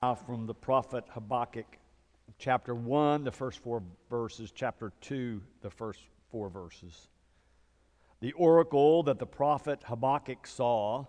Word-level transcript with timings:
Uh, 0.00 0.14
from 0.14 0.46
the 0.46 0.54
prophet 0.54 1.02
Habakkuk, 1.08 1.76
chapter 2.38 2.72
1, 2.72 3.24
the 3.24 3.32
first 3.32 3.58
four 3.58 3.82
verses, 4.08 4.52
chapter 4.54 4.92
2, 5.00 5.42
the 5.60 5.70
first 5.70 5.98
four 6.30 6.48
verses. 6.48 7.08
The 8.20 8.30
oracle 8.34 9.02
that 9.02 9.18
the 9.18 9.26
prophet 9.26 9.82
Habakkuk 9.84 10.46
saw 10.46 11.06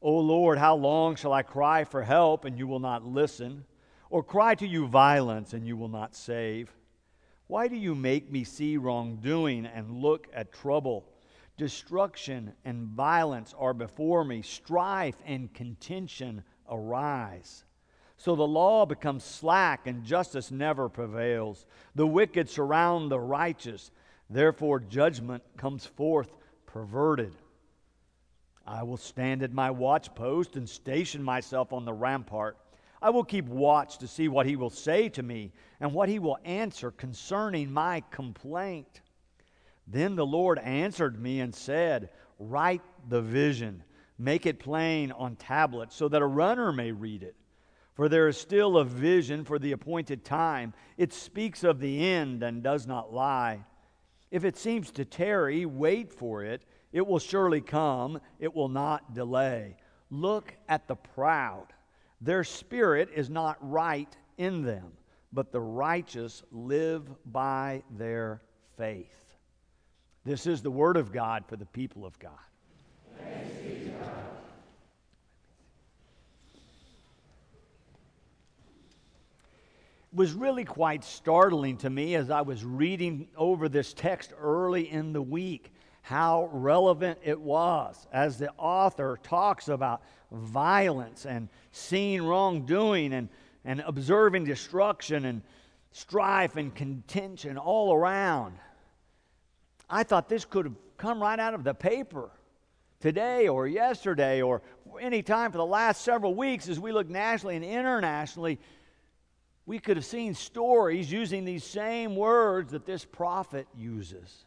O 0.00 0.18
Lord, 0.18 0.56
how 0.56 0.76
long 0.76 1.16
shall 1.16 1.32
I 1.32 1.42
cry 1.42 1.82
for 1.82 2.04
help 2.04 2.44
and 2.44 2.56
you 2.56 2.68
will 2.68 2.78
not 2.78 3.04
listen, 3.04 3.64
or 4.08 4.22
cry 4.22 4.54
to 4.54 4.68
you 4.68 4.86
violence 4.86 5.52
and 5.52 5.66
you 5.66 5.76
will 5.76 5.88
not 5.88 6.14
save? 6.14 6.72
Why 7.48 7.66
do 7.66 7.74
you 7.74 7.96
make 7.96 8.30
me 8.30 8.44
see 8.44 8.76
wrongdoing 8.76 9.66
and 9.66 10.00
look 10.00 10.28
at 10.32 10.52
trouble? 10.52 11.08
Destruction 11.56 12.52
and 12.64 12.86
violence 12.86 13.52
are 13.58 13.74
before 13.74 14.24
me, 14.24 14.42
strife 14.42 15.20
and 15.26 15.52
contention 15.52 16.44
arise. 16.70 17.64
So 18.20 18.36
the 18.36 18.46
law 18.46 18.84
becomes 18.84 19.24
slack 19.24 19.86
and 19.86 20.04
justice 20.04 20.50
never 20.50 20.90
prevails. 20.90 21.64
The 21.94 22.06
wicked 22.06 22.50
surround 22.50 23.10
the 23.10 23.18
righteous. 23.18 23.90
Therefore, 24.28 24.78
judgment 24.78 25.42
comes 25.56 25.86
forth 25.86 26.30
perverted. 26.66 27.32
I 28.66 28.82
will 28.82 28.98
stand 28.98 29.42
at 29.42 29.54
my 29.54 29.70
watchpost 29.70 30.56
and 30.56 30.68
station 30.68 31.22
myself 31.22 31.72
on 31.72 31.86
the 31.86 31.94
rampart. 31.94 32.58
I 33.00 33.08
will 33.08 33.24
keep 33.24 33.46
watch 33.46 33.96
to 33.96 34.06
see 34.06 34.28
what 34.28 34.44
he 34.44 34.54
will 34.54 34.68
say 34.68 35.08
to 35.08 35.22
me 35.22 35.50
and 35.80 35.94
what 35.94 36.10
he 36.10 36.18
will 36.18 36.36
answer 36.44 36.90
concerning 36.90 37.72
my 37.72 38.02
complaint. 38.10 39.00
Then 39.86 40.14
the 40.14 40.26
Lord 40.26 40.58
answered 40.58 41.18
me 41.18 41.40
and 41.40 41.54
said, 41.54 42.10
Write 42.38 42.82
the 43.08 43.22
vision, 43.22 43.82
make 44.18 44.44
it 44.44 44.58
plain 44.60 45.10
on 45.10 45.36
tablets, 45.36 45.96
so 45.96 46.06
that 46.08 46.20
a 46.20 46.26
runner 46.26 46.70
may 46.70 46.92
read 46.92 47.22
it. 47.22 47.34
For 48.00 48.08
there 48.08 48.28
is 48.28 48.38
still 48.38 48.78
a 48.78 48.84
vision 48.86 49.44
for 49.44 49.58
the 49.58 49.72
appointed 49.72 50.24
time. 50.24 50.72
It 50.96 51.12
speaks 51.12 51.64
of 51.64 51.80
the 51.80 52.02
end 52.02 52.42
and 52.42 52.62
does 52.62 52.86
not 52.86 53.12
lie. 53.12 53.66
If 54.30 54.46
it 54.46 54.56
seems 54.56 54.90
to 54.92 55.04
tarry, 55.04 55.66
wait 55.66 56.10
for 56.10 56.42
it. 56.42 56.62
It 56.94 57.06
will 57.06 57.18
surely 57.18 57.60
come, 57.60 58.18
it 58.38 58.54
will 58.54 58.70
not 58.70 59.12
delay. 59.12 59.76
Look 60.08 60.54
at 60.66 60.88
the 60.88 60.96
proud. 60.96 61.66
Their 62.22 62.42
spirit 62.42 63.10
is 63.14 63.28
not 63.28 63.58
right 63.60 64.16
in 64.38 64.62
them, 64.62 64.92
but 65.30 65.52
the 65.52 65.60
righteous 65.60 66.42
live 66.50 67.06
by 67.30 67.82
their 67.90 68.40
faith. 68.78 69.36
This 70.24 70.46
is 70.46 70.62
the 70.62 70.70
word 70.70 70.96
of 70.96 71.12
God 71.12 71.44
for 71.46 71.56
the 71.56 71.66
people 71.66 72.06
of 72.06 72.18
God. 72.18 72.32
Was 80.12 80.32
really 80.32 80.64
quite 80.64 81.04
startling 81.04 81.76
to 81.78 81.90
me 81.90 82.16
as 82.16 82.30
I 82.30 82.40
was 82.40 82.64
reading 82.64 83.28
over 83.36 83.68
this 83.68 83.92
text 83.92 84.32
early 84.40 84.90
in 84.90 85.12
the 85.12 85.22
week 85.22 85.72
how 86.02 86.48
relevant 86.52 87.18
it 87.22 87.40
was 87.40 88.06
as 88.12 88.38
the 88.38 88.50
author 88.58 89.18
talks 89.22 89.68
about 89.68 90.02
violence 90.32 91.26
and 91.26 91.48
seeing 91.72 92.22
wrongdoing 92.22 93.12
and, 93.12 93.28
and 93.64 93.80
observing 93.86 94.44
destruction 94.44 95.26
and 95.26 95.42
strife 95.92 96.56
and 96.56 96.74
contention 96.74 97.56
all 97.56 97.94
around. 97.94 98.56
I 99.88 100.02
thought 100.02 100.28
this 100.28 100.44
could 100.44 100.64
have 100.64 100.76
come 100.96 101.22
right 101.22 101.38
out 101.38 101.54
of 101.54 101.64
the 101.64 101.74
paper 101.74 102.30
today 103.00 103.48
or 103.48 103.66
yesterday 103.66 104.42
or 104.42 104.62
any 105.00 105.22
time 105.22 105.52
for 105.52 105.58
the 105.58 105.66
last 105.66 106.02
several 106.02 106.34
weeks 106.34 106.68
as 106.68 106.80
we 106.80 106.92
look 106.92 107.08
nationally 107.08 107.56
and 107.56 107.64
internationally 107.64 108.58
we 109.70 109.78
could 109.78 109.96
have 109.96 110.04
seen 110.04 110.34
stories 110.34 111.12
using 111.12 111.44
these 111.44 111.62
same 111.62 112.16
words 112.16 112.72
that 112.72 112.86
this 112.86 113.04
prophet 113.04 113.68
uses. 113.78 114.44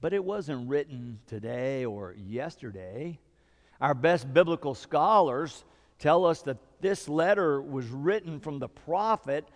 But 0.00 0.12
it 0.12 0.24
wasn't 0.24 0.68
written 0.68 1.18
today 1.26 1.84
or 1.84 2.14
yesterday. 2.16 3.18
Our 3.80 3.94
best 3.94 4.32
biblical 4.32 4.76
scholars 4.76 5.64
tell 5.98 6.26
us 6.26 6.42
that 6.42 6.58
this 6.80 7.08
letter 7.08 7.60
was 7.60 7.88
written 7.88 8.38
from 8.38 8.60
the 8.60 8.68
prophet 8.68 9.48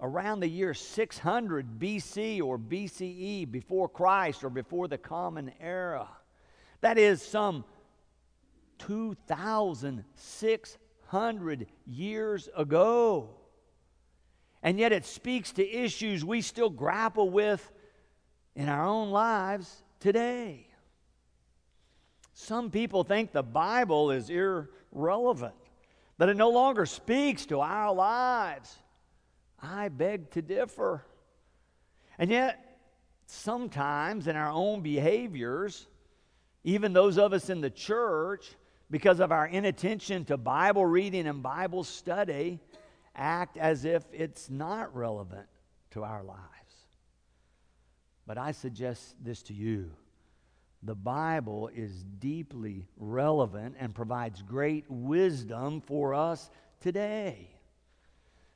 around 0.00 0.40
the 0.40 0.48
year 0.48 0.74
600 0.74 1.78
BC 1.78 2.42
or 2.42 2.58
BCE, 2.58 3.48
before 3.48 3.88
Christ 3.88 4.42
or 4.42 4.50
before 4.50 4.88
the 4.88 4.98
Common 4.98 5.52
Era. 5.60 6.08
That 6.80 6.98
is 6.98 7.22
some 7.22 7.64
2,600 8.80 10.80
hundred 11.10 11.66
years 11.86 12.48
ago. 12.56 13.30
And 14.62 14.78
yet 14.78 14.92
it 14.92 15.04
speaks 15.04 15.50
to 15.52 15.68
issues 15.68 16.24
we 16.24 16.40
still 16.40 16.70
grapple 16.70 17.30
with 17.30 17.68
in 18.54 18.68
our 18.68 18.84
own 18.84 19.10
lives 19.10 19.82
today. 19.98 20.68
Some 22.32 22.70
people 22.70 23.02
think 23.02 23.32
the 23.32 23.42
Bible 23.42 24.12
is 24.12 24.30
irrelevant, 24.30 25.54
that 26.18 26.28
it 26.28 26.36
no 26.36 26.50
longer 26.50 26.86
speaks 26.86 27.44
to 27.46 27.60
our 27.60 27.92
lives. 27.92 28.76
I 29.60 29.88
beg 29.88 30.30
to 30.30 30.42
differ. 30.42 31.04
And 32.18 32.30
yet, 32.30 32.78
sometimes 33.26 34.28
in 34.28 34.36
our 34.36 34.50
own 34.50 34.82
behaviors, 34.82 35.88
even 36.62 36.92
those 36.92 37.18
of 37.18 37.32
us 37.32 37.50
in 37.50 37.60
the 37.60 37.70
church, 37.70 38.54
because 38.90 39.20
of 39.20 39.32
our 39.32 39.46
inattention 39.46 40.24
to 40.26 40.36
Bible 40.36 40.84
reading 40.84 41.26
and 41.26 41.42
Bible 41.42 41.84
study, 41.84 42.58
act 43.14 43.56
as 43.56 43.84
if 43.84 44.04
it's 44.12 44.50
not 44.50 44.94
relevant 44.94 45.46
to 45.92 46.02
our 46.02 46.22
lives. 46.22 46.40
But 48.26 48.38
I 48.38 48.52
suggest 48.52 49.16
this 49.22 49.42
to 49.44 49.54
you 49.54 49.90
the 50.82 50.94
Bible 50.94 51.68
is 51.74 52.04
deeply 52.20 52.86
relevant 52.96 53.76
and 53.78 53.94
provides 53.94 54.40
great 54.40 54.86
wisdom 54.88 55.82
for 55.82 56.14
us 56.14 56.50
today. 56.80 57.50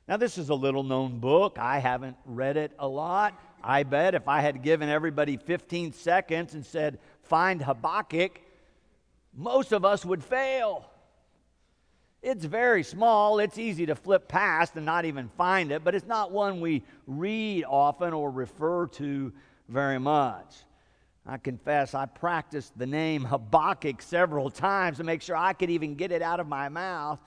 Now, 0.07 0.17
this 0.17 0.37
is 0.37 0.49
a 0.49 0.55
little 0.55 0.83
known 0.83 1.19
book. 1.19 1.57
I 1.59 1.79
haven't 1.79 2.17
read 2.25 2.57
it 2.57 2.71
a 2.79 2.87
lot. 2.87 3.39
I 3.63 3.83
bet 3.83 4.15
if 4.15 4.27
I 4.27 4.41
had 4.41 4.63
given 4.63 4.89
everybody 4.89 5.37
15 5.37 5.93
seconds 5.93 6.53
and 6.53 6.65
said, 6.65 6.99
find 7.23 7.61
Habakkuk, 7.61 8.39
most 9.35 9.71
of 9.71 9.85
us 9.85 10.05
would 10.05 10.23
fail. 10.23 10.89
It's 12.21 12.43
very 12.43 12.83
small. 12.83 13.39
It's 13.39 13.57
easy 13.57 13.85
to 13.85 13.95
flip 13.95 14.27
past 14.27 14.75
and 14.75 14.85
not 14.85 15.05
even 15.05 15.29
find 15.37 15.71
it, 15.71 15.83
but 15.83 15.93
it's 15.93 16.07
not 16.07 16.31
one 16.31 16.59
we 16.59 16.83
read 17.05 17.65
often 17.65 18.13
or 18.13 18.31
refer 18.31 18.87
to 18.87 19.31
very 19.69 19.99
much. 19.99 20.55
I 21.27 21.37
confess 21.37 21.93
I 21.93 22.05
practiced 22.05 22.77
the 22.77 22.85
name 22.85 23.25
Habakkuk 23.25 24.01
several 24.01 24.49
times 24.49 24.97
to 24.97 25.03
make 25.03 25.21
sure 25.21 25.35
I 25.35 25.53
could 25.53 25.69
even 25.69 25.95
get 25.95 26.11
it 26.11 26.21
out 26.21 26.39
of 26.39 26.47
my 26.47 26.69
mouth. 26.69 27.19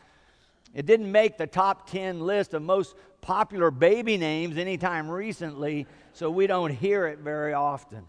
It 0.74 0.86
didn't 0.86 1.10
make 1.10 1.36
the 1.36 1.46
top 1.46 1.90
10 1.90 2.20
list 2.20 2.54
of 2.54 2.62
most 2.62 2.94
popular 3.20 3.70
baby 3.70 4.16
names 4.16 4.56
anytime 4.56 5.10
recently, 5.10 5.86
so 6.12 6.30
we 6.30 6.46
don't 6.46 6.70
hear 6.70 7.06
it 7.06 7.18
very 7.18 7.54
often. 7.54 8.04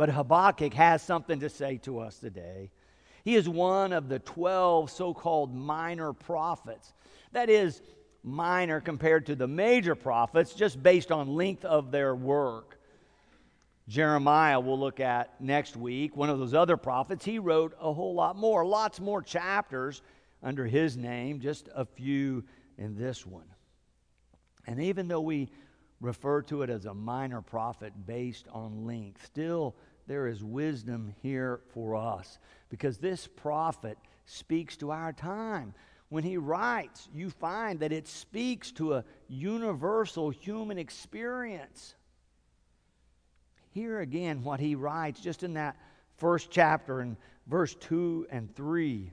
But 0.00 0.08
Habakkuk 0.08 0.72
has 0.72 1.02
something 1.02 1.40
to 1.40 1.50
say 1.50 1.76
to 1.82 1.98
us 1.98 2.18
today. 2.18 2.70
He 3.22 3.34
is 3.34 3.46
one 3.46 3.92
of 3.92 4.08
the 4.08 4.18
12 4.18 4.90
so 4.90 5.12
called 5.12 5.54
minor 5.54 6.14
prophets. 6.14 6.94
That 7.32 7.50
is, 7.50 7.82
minor 8.22 8.80
compared 8.80 9.26
to 9.26 9.36
the 9.36 9.46
major 9.46 9.94
prophets, 9.94 10.54
just 10.54 10.82
based 10.82 11.12
on 11.12 11.34
length 11.34 11.66
of 11.66 11.90
their 11.90 12.14
work. 12.14 12.80
Jeremiah, 13.88 14.58
we'll 14.58 14.80
look 14.80 15.00
at 15.00 15.38
next 15.38 15.76
week, 15.76 16.16
one 16.16 16.30
of 16.30 16.38
those 16.38 16.54
other 16.54 16.78
prophets, 16.78 17.22
he 17.22 17.38
wrote 17.38 17.76
a 17.78 17.92
whole 17.92 18.14
lot 18.14 18.38
more, 18.38 18.64
lots 18.64 19.00
more 19.00 19.20
chapters 19.20 20.00
under 20.42 20.64
his 20.64 20.96
name, 20.96 21.40
just 21.40 21.68
a 21.74 21.84
few 21.84 22.42
in 22.78 22.96
this 22.96 23.26
one. 23.26 23.44
And 24.66 24.80
even 24.80 25.08
though 25.08 25.20
we 25.20 25.50
refer 26.00 26.40
to 26.40 26.62
it 26.62 26.70
as 26.70 26.86
a 26.86 26.94
minor 26.94 27.42
prophet 27.42 27.92
based 28.06 28.46
on 28.50 28.86
length, 28.86 29.26
still 29.26 29.76
there 30.10 30.26
is 30.26 30.42
wisdom 30.42 31.14
here 31.22 31.60
for 31.72 31.94
us 31.94 32.40
because 32.68 32.98
this 32.98 33.28
prophet 33.28 33.96
speaks 34.26 34.76
to 34.76 34.90
our 34.90 35.12
time. 35.12 35.72
When 36.08 36.24
he 36.24 36.36
writes, 36.36 37.08
you 37.14 37.30
find 37.30 37.78
that 37.78 37.92
it 37.92 38.08
speaks 38.08 38.72
to 38.72 38.94
a 38.94 39.04
universal 39.28 40.30
human 40.30 40.78
experience. 40.78 41.94
Here 43.70 44.00
again, 44.00 44.42
what 44.42 44.58
he 44.58 44.74
writes 44.74 45.20
just 45.20 45.44
in 45.44 45.54
that 45.54 45.76
first 46.16 46.50
chapter 46.50 47.00
in 47.00 47.16
verse 47.46 47.76
2 47.76 48.26
and 48.32 48.52
3. 48.56 49.12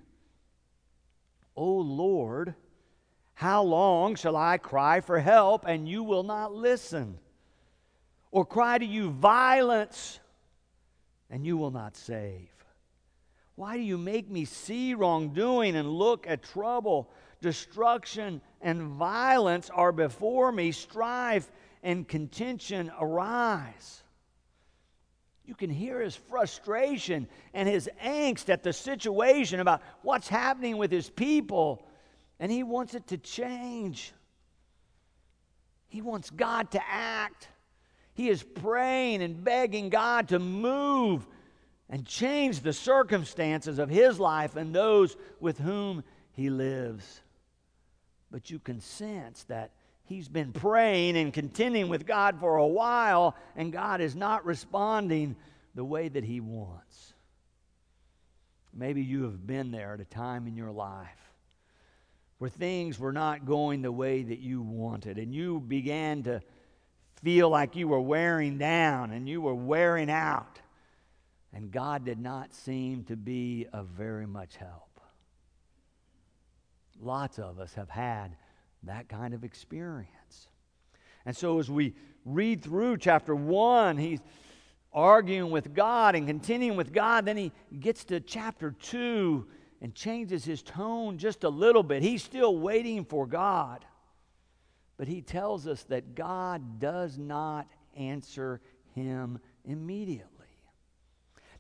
O 1.56 1.74
Lord, 1.76 2.56
how 3.36 3.62
long 3.62 4.16
shall 4.16 4.36
I 4.36 4.58
cry 4.58 5.02
for 5.02 5.20
help 5.20 5.64
and 5.68 5.88
you 5.88 6.02
will 6.02 6.24
not 6.24 6.56
listen? 6.56 7.20
Or 8.32 8.44
cry 8.44 8.80
to 8.80 8.86
you 8.86 9.12
violence 9.12 10.22
and 11.30 11.46
you 11.46 11.58
will 11.58 11.72
not 11.72 11.96
save. 11.96 12.50
Why 13.56 13.76
do 13.76 13.84
you 13.84 13.98
make 13.98 14.30
me 14.30 14.46
see 14.46 14.94
wrongdoing 14.94 15.76
and 15.76 15.90
look 15.90 16.28
at 16.28 16.44
trouble? 16.44 17.10
Destruction 17.42 18.42
and 18.62 18.84
violence 18.84 19.70
are 19.70 19.92
before 19.92 20.52
me, 20.52 20.72
strife 20.72 21.52
and 21.84 22.08
contention 22.08 22.92
arise. 23.00 24.04
You 25.46 25.56
can 25.56 25.70
hear 25.70 26.02
his 26.02 26.16
frustration 26.16 27.28
and 27.54 27.70
his 27.70 27.90
angst 28.04 28.50
at 28.50 28.64
the 28.64 28.74
situation 28.74 29.60
about 29.62 29.82
what's 30.02 30.28
happening 30.28 30.78
with 30.78 30.92
his 30.92 31.10
people, 31.10 31.88
and 32.40 32.52
he 32.52 32.64
wants 32.64 32.94
it 32.94 33.08
to 33.08 33.18
change. 33.18 34.12
He 35.88 36.02
wants 36.02 36.30
God 36.30 36.72
to 36.72 36.82
act. 36.88 37.48
He 38.18 38.30
is 38.30 38.42
praying 38.42 39.22
and 39.22 39.44
begging 39.44 39.90
God 39.90 40.30
to 40.30 40.40
move 40.40 41.28
and 41.88 42.04
change 42.04 42.62
the 42.62 42.74
circumstances 42.74 43.78
of 43.78 43.92
his 43.92 44.20
life 44.20 44.56
and 44.56 44.74
those 44.74 45.16
with 45.40 45.60
whom 45.60 46.04
he 46.32 46.50
lives. 46.50 47.22
But 48.32 48.50
you 48.50 48.58
can 48.58 48.82
sense 48.82 49.44
that 49.44 49.70
he's 50.06 50.28
been 50.28 50.52
praying 50.52 51.16
and 51.16 51.32
contending 51.32 51.90
with 51.90 52.08
God 52.08 52.40
for 52.40 52.58
a 52.58 52.66
while, 52.66 53.36
and 53.56 53.72
God 53.72 54.02
is 54.02 54.16
not 54.16 54.44
responding 54.48 55.36
the 55.76 55.86
way 55.86 56.08
that 56.08 56.24
he 56.24 56.40
wants. 56.40 57.14
Maybe 58.74 59.04
you 59.04 59.26
have 59.26 59.46
been 59.46 59.70
there 59.70 59.94
at 59.94 60.00
a 60.00 60.06
time 60.06 60.48
in 60.48 60.56
your 60.56 60.72
life 60.72 61.32
where 62.40 62.50
things 62.50 62.98
were 62.98 63.14
not 63.14 63.46
going 63.46 63.84
the 63.84 63.92
way 63.92 64.24
that 64.24 64.40
you 64.40 64.64
wanted, 64.64 65.20
and 65.20 65.36
you 65.36 65.60
began 65.60 66.24
to 66.24 66.42
feel 67.24 67.50
like 67.50 67.76
you 67.76 67.88
were 67.88 68.02
wearing 68.02 68.58
down 68.58 69.12
and 69.12 69.28
you 69.28 69.42
were 69.42 69.56
wearing 69.56 70.10
out. 70.10 70.60
And 71.54 71.72
God 71.72 72.06
did 72.06 72.20
not 72.20 72.54
seem 72.54 73.04
to 73.06 73.16
be 73.16 73.66
of 73.74 73.88
very 73.88 74.28
much 74.28 74.58
help. 74.58 75.00
Lots 77.00 77.40
of 77.40 77.60
us 77.60 77.74
have 77.76 77.90
had 77.90 78.36
that 78.84 79.08
kind 79.10 79.34
of 79.34 79.44
experience. 79.44 80.48
And 81.26 81.36
so 81.36 81.60
as 81.60 81.70
we 81.70 81.94
read 82.26 82.64
through 82.64 82.98
chapter 82.98 83.36
1, 83.36 83.98
he's 83.98 84.20
arguing 84.94 85.52
with 85.52 85.74
God 85.74 86.16
and 86.16 86.28
continuing 86.28 86.78
with 86.78 86.94
God. 86.94 87.26
Then 87.26 87.38
he 87.38 87.52
gets 87.80 88.04
to 88.06 88.20
chapter 88.20 88.72
2 88.72 89.46
and 89.82 89.94
changes 89.94 90.44
his 90.44 90.64
tone 90.64 91.18
just 91.18 91.44
a 91.44 91.50
little 91.50 91.84
bit. 91.84 92.02
He's 92.02 92.24
still 92.24 92.58
waiting 92.58 93.06
for 93.06 93.28
God. 93.28 93.86
But 94.98 95.08
he 95.08 95.22
tells 95.22 95.68
us 95.68 95.84
that 95.84 96.16
God 96.16 96.80
does 96.80 97.18
not 97.18 97.68
answer 97.96 98.62
him 98.96 99.40
immediately. 99.64 100.32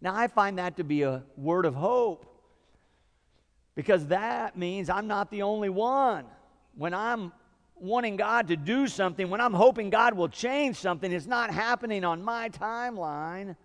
Now, 0.01 0.15
I 0.15 0.27
find 0.27 0.57
that 0.59 0.77
to 0.77 0.83
be 0.83 1.03
a 1.03 1.23
word 1.35 1.65
of 1.65 1.75
hope 1.75 2.25
because 3.75 4.07
that 4.07 4.57
means 4.57 4.89
I'm 4.89 5.07
not 5.07 5.29
the 5.31 5.43
only 5.43 5.69
one. 5.69 6.25
When 6.75 6.93
I'm 6.93 7.31
wanting 7.75 8.15
God 8.15 8.47
to 8.47 8.57
do 8.57 8.87
something, 8.87 9.29
when 9.29 9.41
I'm 9.41 9.53
hoping 9.53 9.89
God 9.89 10.15
will 10.15 10.29
change 10.29 10.77
something, 10.77 11.11
it's 11.11 11.27
not 11.27 11.51
happening 11.51 12.03
on 12.03 12.23
my 12.23 12.49
timeline. 12.49 13.55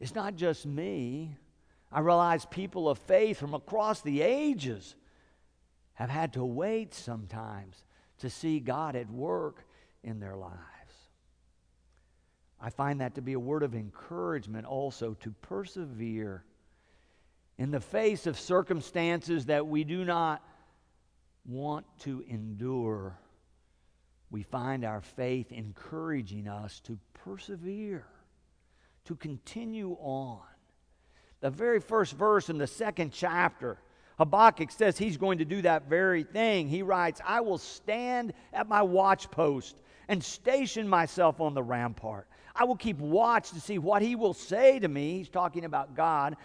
It's 0.00 0.14
not 0.14 0.36
just 0.36 0.66
me. 0.66 1.36
I 1.90 2.00
realize 2.00 2.44
people 2.46 2.88
of 2.88 2.98
faith 2.98 3.38
from 3.38 3.54
across 3.54 4.00
the 4.00 4.22
ages 4.22 4.94
have 5.94 6.10
had 6.10 6.34
to 6.34 6.44
wait 6.44 6.94
sometimes 6.94 7.82
to 8.18 8.30
see 8.30 8.60
God 8.60 8.96
at 8.96 9.10
work 9.10 9.64
in 10.02 10.20
their 10.20 10.36
lives. 10.36 10.56
I 12.60 12.70
find 12.70 13.00
that 13.00 13.14
to 13.16 13.20
be 13.20 13.34
a 13.34 13.40
word 13.40 13.62
of 13.62 13.74
encouragement 13.74 14.66
also 14.66 15.14
to 15.20 15.30
persevere 15.42 16.44
in 17.58 17.70
the 17.70 17.80
face 17.80 18.26
of 18.26 18.38
circumstances 18.38 19.46
that 19.46 19.66
we 19.66 19.84
do 19.84 20.04
not 20.04 20.42
want 21.46 21.86
to 22.00 22.24
endure. 22.28 23.18
We 24.30 24.42
find 24.42 24.84
our 24.84 25.00
faith 25.00 25.52
encouraging 25.52 26.48
us 26.48 26.80
to 26.80 26.98
persevere, 27.14 28.06
to 29.04 29.14
continue 29.16 29.96
on. 30.00 30.40
The 31.40 31.50
very 31.50 31.80
first 31.80 32.14
verse 32.14 32.48
in 32.48 32.58
the 32.58 32.66
second 32.66 33.12
chapter, 33.12 33.78
Habakkuk 34.18 34.70
says 34.70 34.96
he's 34.96 35.16
going 35.16 35.38
to 35.38 35.44
do 35.44 35.62
that 35.62 35.88
very 35.88 36.24
thing. 36.24 36.68
He 36.68 36.82
writes, 36.82 37.20
I 37.24 37.40
will 37.40 37.58
stand 37.58 38.32
at 38.52 38.68
my 38.68 38.80
watchpost 38.80 39.74
and 40.08 40.22
station 40.22 40.88
myself 40.88 41.40
on 41.40 41.54
the 41.54 41.62
rampart. 41.62 42.26
I 42.54 42.64
will 42.64 42.76
keep 42.76 42.98
watch 42.98 43.50
to 43.50 43.60
see 43.60 43.78
what 43.78 44.00
he 44.00 44.14
will 44.14 44.32
say 44.32 44.78
to 44.78 44.88
me. 44.88 45.18
He's 45.18 45.28
talking 45.28 45.66
about 45.66 45.94
God. 45.94 46.36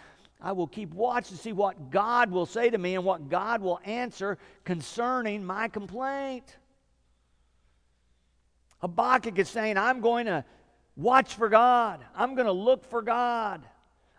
I 0.42 0.52
will 0.52 0.68
keep 0.68 0.94
watch 0.94 1.30
to 1.30 1.38
see 1.38 1.54
what 1.54 1.92
God 1.92 2.32
will 2.32 2.46
say 2.46 2.70
to 2.70 2.78
me 2.78 2.96
and 2.96 3.06
what 3.06 3.30
God 3.30 3.62
will 3.62 3.80
answer 3.86 4.38
concerning 4.66 5.46
my 5.46 5.68
complaint. 5.68 6.58
Habakkuk 8.80 9.38
is 9.38 9.48
saying, 9.48 9.78
I'm 9.78 10.02
going 10.02 10.26
to 10.26 10.44
watch 10.96 11.36
for 11.36 11.48
God. 11.48 12.04
I'm 12.16 12.34
going 12.34 12.48
to 12.48 12.52
look 12.52 12.84
for 12.90 13.02
God. 13.02 13.62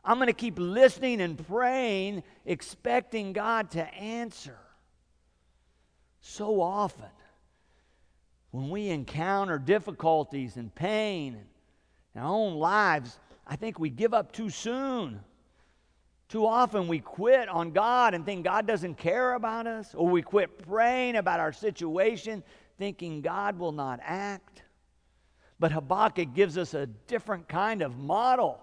I'm 0.05 0.17
going 0.17 0.27
to 0.27 0.33
keep 0.33 0.59
listening 0.59 1.21
and 1.21 1.39
praying, 1.47 2.25
expecting 2.45 3.33
God 3.33 3.71
to 3.73 3.95
answer. 3.95 4.59
So 6.21 6.61
often, 6.61 7.11
when 8.51 8.71
we 8.71 8.89
encounter 8.89 9.59
difficulties 9.59 10.57
and 10.57 10.75
pain 10.75 11.39
in 12.15 12.21
our 12.21 12.27
own 12.27 12.55
lives, 12.55 13.19
I 13.47 13.57
think 13.57 13.79
we 13.79 13.91
give 13.91 14.13
up 14.13 14.33
too 14.33 14.51
soon. 14.51 15.21
Too 16.29 16.47
often 16.47 16.89
we 16.89 16.99
quit 16.99 17.49
on 17.49 17.73
God 17.73 18.15
and 18.15 18.25
think 18.25 18.45
God 18.45 18.67
doesn't 18.67 18.97
care 18.97 19.35
about 19.35 19.67
us, 19.67 19.95
or 19.95 20.09
we 20.09 20.23
quit 20.23 20.67
praying 20.67 21.17
about 21.17 21.41
our 21.41 21.53
situation 21.53 22.43
thinking 22.79 23.21
God 23.21 23.59
will 23.59 23.73
not 23.73 24.01
act. 24.03 24.63
But 25.61 25.73
Habakkuk 25.73 26.35
gives 26.35 26.59
us 26.59 26.75
a 26.75 26.87
different 26.87 27.49
kind 27.49 27.83
of 27.83 27.99
model. 27.99 28.61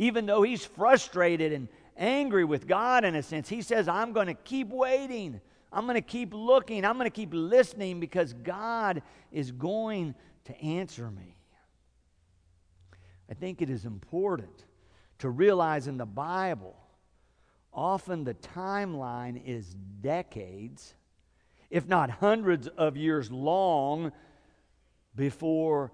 Even 0.00 0.24
though 0.24 0.40
he's 0.40 0.64
frustrated 0.64 1.52
and 1.52 1.68
angry 1.94 2.46
with 2.46 2.66
God 2.66 3.04
in 3.04 3.14
a 3.14 3.22
sense, 3.22 3.50
he 3.50 3.60
says, 3.60 3.86
I'm 3.86 4.14
going 4.14 4.28
to 4.28 4.34
keep 4.34 4.70
waiting. 4.70 5.42
I'm 5.70 5.84
going 5.84 5.96
to 5.96 6.00
keep 6.00 6.32
looking. 6.32 6.86
I'm 6.86 6.94
going 6.94 7.04
to 7.04 7.14
keep 7.14 7.34
listening 7.34 8.00
because 8.00 8.32
God 8.32 9.02
is 9.30 9.52
going 9.52 10.14
to 10.46 10.58
answer 10.58 11.10
me. 11.10 11.36
I 13.30 13.34
think 13.34 13.60
it 13.60 13.68
is 13.68 13.84
important 13.84 14.64
to 15.18 15.28
realize 15.28 15.86
in 15.86 15.98
the 15.98 16.06
Bible, 16.06 16.76
often 17.70 18.24
the 18.24 18.32
timeline 18.32 19.38
is 19.44 19.76
decades, 20.00 20.94
if 21.68 21.86
not 21.86 22.08
hundreds 22.08 22.68
of 22.68 22.96
years 22.96 23.30
long, 23.30 24.12
before 25.14 25.92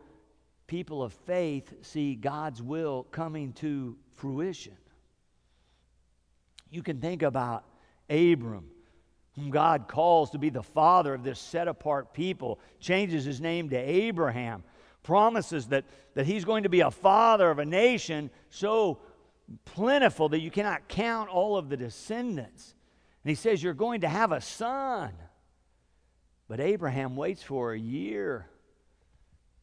people 0.67 1.03
of 1.03 1.13
faith 1.13 1.73
see 1.83 2.15
God's 2.15 2.63
will 2.63 3.05
coming 3.11 3.53
to 3.55 3.97
fruition. 4.15 4.77
You 6.71 6.83
can 6.83 7.01
think 7.01 7.23
about 7.23 7.65
Abram, 8.11 8.69
whom 9.35 9.51
God 9.51 9.87
calls 9.89 10.31
to 10.31 10.39
be 10.39 10.51
the 10.51 10.63
father 10.63 11.15
of 11.15 11.23
this 11.23 11.39
set 11.39 11.69
apart 11.69 12.13
people, 12.13 12.59
changes 12.81 13.25
his 13.25 13.41
name 13.41 13.71
to 13.71 13.77
Abraham, 13.77 14.65
promises 15.03 15.69
that, 15.69 15.85
that 16.15 16.27
he's 16.27 16.45
going 16.45 16.65
to 16.65 16.69
be 16.69 16.81
a 16.81 16.91
father 16.91 17.51
of 17.51 17.59
a 17.59 17.65
nation 17.65 18.31
so 18.51 18.99
plentiful 19.65 20.29
that 20.31 20.41
you 20.41 20.51
cannot 20.51 20.89
count 20.89 21.31
all 21.31 21.57
of 21.57 21.69
the 21.69 21.77
descendants. 21.77 22.75
And 23.23 23.31
he 23.31 23.37
says, 23.37 23.63
You're 23.63 23.75
going 23.75 24.01
to 24.01 24.09
have 24.09 24.33
a 24.33 24.41
son. 24.41 25.13
But 26.49 26.61
Abraham 26.61 27.17
waits 27.17 27.43
for 27.43 27.73
a 27.73 27.79
year 27.79 28.49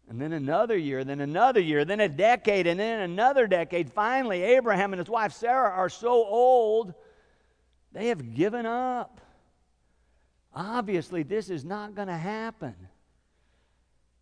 and 0.09 0.19
then 0.19 0.33
another 0.33 0.77
year, 0.77 1.03
then 1.03 1.21
another 1.21 1.59
year, 1.59 1.85
then 1.85 1.99
a 1.99 2.09
decade, 2.09 2.67
and 2.67 2.79
then 2.79 2.99
another 2.99 3.47
decade. 3.47 3.91
Finally, 3.91 4.43
Abraham 4.43 4.93
and 4.93 4.99
his 4.99 5.09
wife 5.09 5.33
Sarah 5.33 5.71
are 5.71 5.89
so 5.89 6.11
old, 6.11 6.93
they 7.91 8.07
have 8.07 8.33
given 8.33 8.65
up. 8.65 9.21
Obviously, 10.53 11.23
this 11.23 11.49
is 11.49 11.63
not 11.63 11.95
going 11.95 12.09
to 12.09 12.17
happen. 12.17 12.75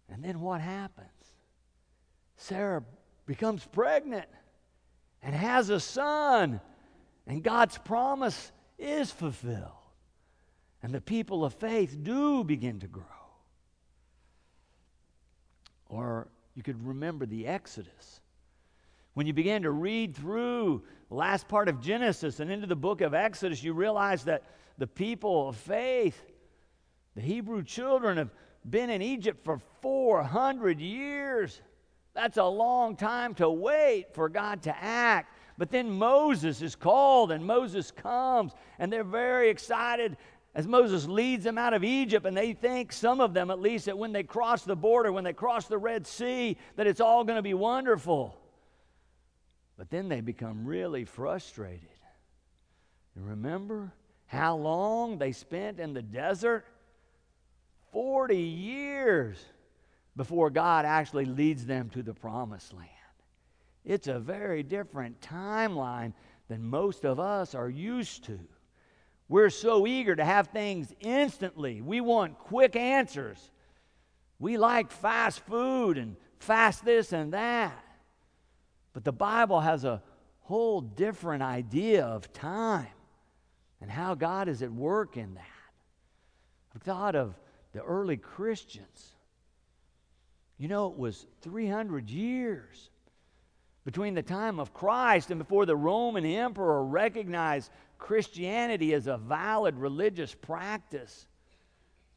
And 0.10 0.24
then 0.24 0.40
what 0.40 0.62
happens? 0.62 1.08
Sarah 2.38 2.84
becomes 3.26 3.66
pregnant 3.66 4.28
and 5.22 5.36
has 5.36 5.70
a 5.70 5.80
son, 5.80 6.62
and 7.28 7.44
God's 7.44 7.78
promise 7.78 8.52
is 8.78 9.12
fulfilled. 9.12 9.72
And 10.84 10.94
the 10.94 11.02
people 11.02 11.46
of 11.46 11.54
faith 11.54 11.98
do 12.02 12.44
begin 12.44 12.80
to 12.80 12.88
grow. 12.88 13.21
Or 15.91 16.29
you 16.55 16.63
could 16.63 16.83
remember 16.88 17.25
the 17.25 17.45
Exodus. 17.45 18.21
When 19.13 19.27
you 19.27 19.33
began 19.33 19.63
to 19.63 19.71
read 19.71 20.15
through 20.15 20.83
the 21.10 21.15
last 21.15 21.50
part 21.50 21.67
of 21.67 21.81
Genesis 21.81 22.39
and 22.39 22.50
into 22.50 22.65
the 22.65 22.77
book 22.77 23.01
of 23.01 23.13
Exodus, 23.13 23.62
you 23.62 23.74
realize 23.74 24.24
that 24.24 24.43
the 24.77 24.88
people 24.88 25.50
of 25.50 25.57
faith, 25.57 26.24
the 27.13 27.21
Hebrew 27.21 27.62
children, 27.62 28.17
have 28.17 28.33
been 28.67 28.89
in 28.89 29.01
Egypt 29.01 29.43
for 29.43 29.60
400 29.81 30.79
years. 30.79 31.62
That's 32.13 32.38
a 32.38 32.45
long 32.45 32.95
time 32.95 33.33
to 33.36 33.50
wait 33.50 34.13
for 34.13 34.29
God 34.29 34.63
to 34.63 34.75
act. 34.81 35.36
But 35.57 35.71
then 35.71 35.91
Moses 35.91 36.62
is 36.62 36.75
called, 36.75 37.33
and 37.33 37.45
Moses 37.45 37.91
comes, 37.91 38.53
and 38.79 38.91
they're 38.91 39.03
very 39.03 39.50
excited 39.50 40.15
as 40.53 40.67
Moses 40.67 41.08
leads 41.08 41.46
them 41.46 41.58
out 41.58 41.74
of 41.74 41.84
Egypt, 41.84 42.25
and 42.25 42.36
they 42.36 42.53
think, 42.53 42.91
some 42.91 43.22
of 43.22 43.34
them 43.34 43.50
at 43.50 43.60
least, 43.60 43.86
that 43.86 43.98
when 43.98 44.12
they 44.12 44.24
cross 44.24 44.63
the 44.63 44.75
border, 44.75 45.12
when 45.12 45.24
they 45.24 45.34
cross 45.34 45.67
the 45.67 45.77
Red 45.77 46.05
Sea, 46.05 46.58
that 46.75 46.88
it's 46.88 47.00
all 47.00 47.24
going 47.24 47.38
to 47.38 47.41
be 47.41 47.53
wonderful. 47.53 48.38
But 49.77 49.89
then 49.89 50.10
they 50.10 50.20
become 50.20 50.65
really 50.65 51.05
frustrated. 51.05 51.88
And 53.15 53.29
remember 53.29 53.93
how 54.25 54.58
long 54.58 55.17
they 55.17 55.31
spent 55.31 55.79
in 55.79 55.93
the 55.93 56.01
desert? 56.01 56.65
40 57.91 58.38
years 58.38 59.38
before 60.15 60.50
God 60.50 60.86
actually 60.86 61.25
leads 61.25 61.65
them 61.65 61.89
to 61.91 62.03
the 62.03 62.13
promised 62.13 62.74
land. 62.74 62.89
It's 63.86 64.08
a 64.08 64.20
very 64.20 64.63
different 64.63 65.22
timeline 65.22 66.13
than 66.48 66.63
most 66.63 67.05
of 67.05 67.20
us 67.20 67.55
are 67.55 67.70
used 67.70 68.25
to. 68.25 68.39
We're 69.32 69.50
so 69.50 69.88
eager 69.88 70.14
to 70.14 70.26
have 70.26 70.50
things 70.50 70.94
instantly. 71.00 71.80
We 71.80 72.02
want 72.02 72.38
quick 72.38 72.76
answers. 72.76 73.40
We 74.40 74.58
like 74.58 74.92
fast 74.92 75.40
food 75.46 75.98
and 75.98 76.18
fast 76.40 76.84
this 76.84 77.14
and 77.14 77.32
that. 77.32 77.82
But 78.92 79.06
the 79.06 79.14
Bible 79.14 79.62
has 79.62 79.86
a 79.86 80.02
whole 80.42 80.82
different 80.82 81.44
idea 81.44 82.06
of 82.06 82.34
time 82.34 82.88
and 83.80 83.90
how 83.90 84.16
God 84.16 84.50
is 84.50 84.62
at 84.64 84.70
work 84.74 85.16
in 85.16 85.36
that. 85.36 85.46
I've 86.76 86.82
thought 86.82 87.16
of 87.16 87.34
the 87.72 87.82
early 87.82 88.18
Christians. 88.18 89.14
You 90.58 90.68
know, 90.68 90.88
it 90.88 90.98
was 90.98 91.26
300 91.40 92.10
years 92.10 92.90
between 93.86 94.14
the 94.14 94.22
time 94.22 94.60
of 94.60 94.74
Christ 94.74 95.32
and 95.32 95.40
before 95.40 95.66
the 95.66 95.76
Roman 95.76 96.26
emperor 96.26 96.84
recognized 96.84 97.72
Christianity 97.98 98.94
as 98.94 99.08
a 99.08 99.18
valid 99.18 99.76
religious 99.76 100.36
practice. 100.36 101.26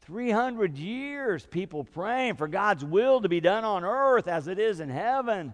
300 0.01 0.77
years, 0.77 1.45
people 1.45 1.83
praying 1.83 2.35
for 2.35 2.47
God's 2.47 2.85
will 2.85 3.21
to 3.21 3.29
be 3.29 3.39
done 3.39 3.63
on 3.63 3.83
earth 3.83 4.27
as 4.27 4.47
it 4.47 4.59
is 4.59 4.79
in 4.79 4.89
heaven. 4.89 5.53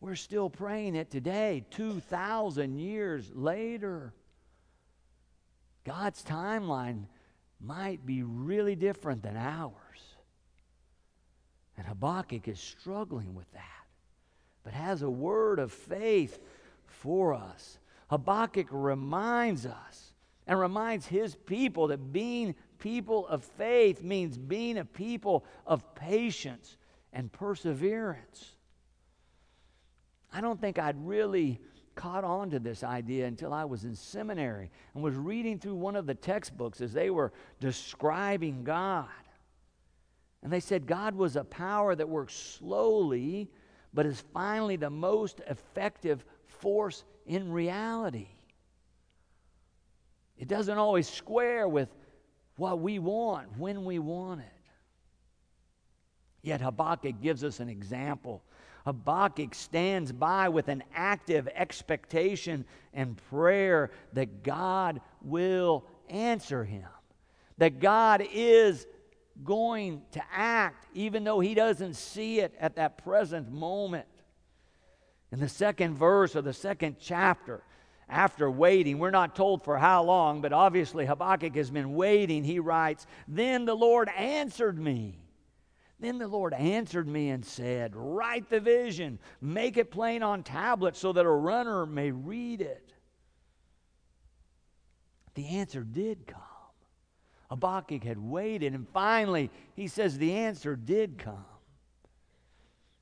We're 0.00 0.14
still 0.14 0.48
praying 0.48 0.94
it 0.94 1.10
today, 1.10 1.64
2,000 1.70 2.78
years 2.78 3.30
later. 3.34 4.14
God's 5.84 6.22
timeline 6.22 7.04
might 7.60 8.06
be 8.06 8.22
really 8.22 8.76
different 8.76 9.22
than 9.22 9.36
ours. 9.36 9.74
And 11.76 11.86
Habakkuk 11.86 12.48
is 12.48 12.58
struggling 12.58 13.34
with 13.34 13.50
that 13.52 13.79
but 14.64 14.72
has 14.72 15.02
a 15.02 15.10
word 15.10 15.58
of 15.58 15.72
faith 15.72 16.38
for 16.86 17.34
us. 17.34 17.78
Habakkuk 18.08 18.66
reminds 18.70 19.66
us 19.66 20.14
and 20.46 20.58
reminds 20.58 21.06
his 21.06 21.34
people 21.34 21.88
that 21.88 22.12
being 22.12 22.54
people 22.78 23.26
of 23.28 23.44
faith 23.44 24.02
means 24.02 24.36
being 24.36 24.78
a 24.78 24.84
people 24.84 25.44
of 25.66 25.94
patience 25.94 26.76
and 27.12 27.30
perseverance. 27.30 28.56
I 30.32 30.40
don't 30.40 30.60
think 30.60 30.78
I'd 30.78 31.04
really 31.06 31.60
caught 31.94 32.24
on 32.24 32.50
to 32.50 32.58
this 32.58 32.82
idea 32.82 33.26
until 33.26 33.52
I 33.52 33.64
was 33.64 33.84
in 33.84 33.94
seminary 33.94 34.70
and 34.94 35.02
was 35.02 35.14
reading 35.14 35.58
through 35.58 35.74
one 35.74 35.96
of 35.96 36.06
the 36.06 36.14
textbooks 36.14 36.80
as 36.80 36.92
they 36.92 37.10
were 37.10 37.32
describing 37.60 38.64
God. 38.64 39.06
And 40.42 40.52
they 40.52 40.60
said 40.60 40.86
God 40.86 41.14
was 41.14 41.36
a 41.36 41.44
power 41.44 41.94
that 41.94 42.08
works 42.08 42.34
slowly 42.34 43.50
but 43.92 44.06
is 44.06 44.22
finally 44.32 44.76
the 44.76 44.90
most 44.90 45.40
effective 45.48 46.24
force 46.46 47.04
in 47.26 47.50
reality. 47.50 48.28
It 50.38 50.48
doesn't 50.48 50.78
always 50.78 51.08
square 51.08 51.68
with 51.68 51.88
what 52.56 52.80
we 52.80 52.98
want 52.98 53.58
when 53.58 53.84
we 53.84 53.98
want 53.98 54.40
it. 54.40 54.46
Yet 56.42 56.60
Habakkuk 56.60 57.20
gives 57.20 57.44
us 57.44 57.60
an 57.60 57.68
example. 57.68 58.42
Habakkuk 58.86 59.54
stands 59.54 60.12
by 60.12 60.48
with 60.48 60.68
an 60.68 60.82
active 60.94 61.48
expectation 61.54 62.64
and 62.94 63.20
prayer 63.30 63.90
that 64.14 64.42
God 64.42 65.00
will 65.20 65.84
answer 66.08 66.64
him, 66.64 66.88
that 67.58 67.78
God 67.78 68.26
is 68.32 68.86
going 69.44 70.02
to 70.12 70.22
act, 70.32 70.86
even 70.94 71.24
though 71.24 71.40
he 71.40 71.54
doesn't 71.54 71.94
see 71.94 72.40
it 72.40 72.54
at 72.58 72.76
that 72.76 72.98
present 72.98 73.50
moment. 73.50 74.06
In 75.32 75.40
the 75.40 75.48
second 75.48 75.94
verse 75.96 76.34
of 76.34 76.44
the 76.44 76.52
second 76.52 76.96
chapter, 77.00 77.62
after 78.08 78.50
waiting, 78.50 78.98
we're 78.98 79.10
not 79.10 79.36
told 79.36 79.62
for 79.62 79.78
how 79.78 80.02
long, 80.02 80.40
but 80.40 80.52
obviously 80.52 81.06
Habakkuk 81.06 81.54
has 81.54 81.70
been 81.70 81.94
waiting. 81.94 82.42
He 82.42 82.58
writes, 82.58 83.06
Then 83.28 83.64
the 83.64 83.74
Lord 83.74 84.08
answered 84.16 84.78
me. 84.78 85.18
Then 86.00 86.18
the 86.18 86.26
Lord 86.26 86.54
answered 86.54 87.06
me 87.06 87.28
and 87.28 87.44
said, 87.44 87.94
Write 87.94 88.48
the 88.48 88.58
vision, 88.58 89.18
make 89.40 89.76
it 89.76 89.90
plain 89.90 90.22
on 90.22 90.42
tablets 90.42 90.98
so 90.98 91.12
that 91.12 91.26
a 91.26 91.30
runner 91.30 91.86
may 91.86 92.10
read 92.10 92.62
it. 92.62 92.92
The 95.34 95.46
answer 95.58 95.82
did 95.82 96.26
come. 96.26 96.40
Habakkuk 97.50 98.04
had 98.04 98.18
waited, 98.18 98.74
and 98.74 98.88
finally 98.88 99.50
he 99.74 99.88
says 99.88 100.16
the 100.16 100.32
answer 100.32 100.76
did 100.76 101.18
come. 101.18 101.44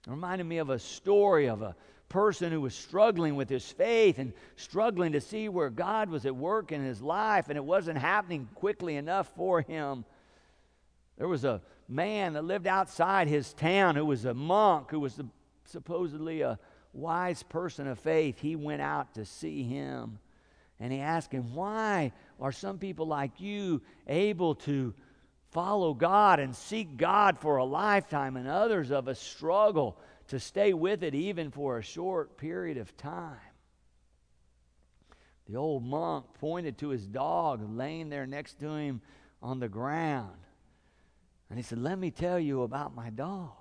It 0.07 0.11
reminded 0.11 0.45
me 0.45 0.57
of 0.57 0.71
a 0.71 0.79
story 0.79 1.49
of 1.49 1.61
a 1.61 1.77
person 2.09 2.51
who 2.51 2.63
was 2.63 2.75
struggling 2.75 3.37
with 3.37 3.51
his 3.51 3.71
faith 3.71 4.19
and 4.19 4.33
struggling 4.57 5.13
to 5.13 5.21
see 5.21 5.51
where 5.51 5.69
God 5.69 6.09
was 6.09 6.25
at 6.25 6.35
work 6.35 6.73
in 6.73 6.83
his 6.83 7.03
life, 7.03 7.51
and 7.51 7.59
it 7.59 7.65
wasn't 7.65 7.99
happening 7.99 8.49
quickly 8.55 8.97
enough 8.97 9.31
for 9.37 9.61
him. 9.61 10.07
There 11.19 11.29
was 11.29 11.45
a 11.45 11.61
man 11.87 12.33
that 12.33 12.45
lived 12.45 12.67
outside 12.67 13.29
his 13.29 13.53
town 13.53 13.97
who 13.97 14.07
was 14.07 14.25
a 14.25 14.33
monk, 14.33 14.91
who 14.91 15.01
was 15.01 15.21
supposedly 15.67 16.41
a 16.41 16.59
wise 16.95 17.43
person 17.43 17.87
of 17.87 17.99
faith. 17.99 18.39
He 18.39 18.57
went 18.57 18.81
out 18.81 19.15
to 19.15 19.27
see 19.27 19.63
him 19.63 20.21
and 20.81 20.93
he 20.93 21.01
asked 21.01 21.33
him, 21.33 21.55
Why 21.55 22.13
are 22.41 22.53
some 22.53 22.79
people 22.79 23.07
like 23.07 23.41
you 23.41 23.83
able 24.07 24.55
to 24.57 24.95
follow 25.51 25.95
God 25.95 26.41
and 26.41 26.55
seek 26.55 26.97
God 26.97 27.39
for 27.39 27.57
a 27.57 27.65
lifetime, 27.65 28.37
and 28.37 28.47
others 28.47 28.91
of 28.91 29.09
us 29.09 29.19
struggle 29.19 29.99
to 30.29 30.39
stay 30.39 30.73
with 30.73 31.03
it 31.03 31.15
even 31.15 31.51
for 31.51 31.79
a 31.79 31.83
short 31.83 32.37
period 32.37 32.77
of 32.77 32.97
time? 32.97 33.37
The 35.49 35.57
old 35.57 35.83
monk 35.83 36.27
pointed 36.41 36.79
to 36.79 36.91
his 36.91 37.07
dog 37.07 37.63
laying 37.75 38.11
there 38.11 38.27
next 38.27 38.61
to 38.61 38.69
him 38.69 39.01
on 39.43 39.61
the 39.61 39.69
ground. 39.69 40.37
And 41.49 41.59
he 41.59 41.63
said, 41.63 41.79
Let 41.79 41.99
me 41.99 42.11
tell 42.11 42.39
you 42.39 42.63
about 42.63 42.95
my 42.95 43.11
dog. 43.11 43.53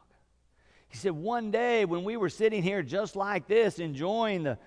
He 0.90 0.98
said, 0.98 1.14
One 1.14 1.52
day 1.52 1.86
when 1.86 2.04
we 2.04 2.18
were 2.18 2.30
sitting 2.30 2.62
here 2.62 2.84
just 2.84 3.16
like 3.16 3.48
this, 3.48 3.80
enjoying 3.80 4.44
the 4.44 4.58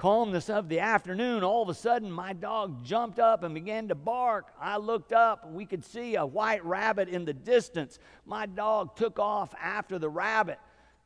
calmness 0.00 0.48
of 0.48 0.70
the 0.70 0.80
afternoon, 0.80 1.44
all 1.44 1.62
of 1.62 1.68
a 1.68 1.74
sudden 1.74 2.10
my 2.10 2.32
dog 2.32 2.82
jumped 2.82 3.18
up 3.18 3.42
and 3.42 3.52
began 3.52 3.86
to 3.88 3.94
bark. 3.94 4.46
I 4.58 4.78
looked 4.78 5.12
up, 5.12 5.44
and 5.44 5.54
we 5.54 5.66
could 5.66 5.84
see 5.84 6.14
a 6.14 6.24
white 6.24 6.64
rabbit 6.64 7.10
in 7.10 7.26
the 7.26 7.34
distance. 7.34 7.98
My 8.24 8.46
dog 8.46 8.96
took 8.96 9.18
off 9.18 9.54
after 9.60 9.98
the 9.98 10.08
rabbit. 10.08 10.58